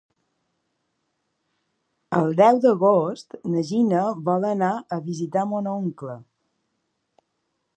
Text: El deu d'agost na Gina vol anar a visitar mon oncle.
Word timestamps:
El 2.19 2.33
deu 2.39 2.61
d'agost 2.63 3.37
na 3.57 3.63
Gina 3.73 4.01
vol 4.31 4.49
anar 4.53 4.71
a 4.97 4.99
visitar 5.11 5.45
mon 5.53 5.71
oncle. 5.75 6.17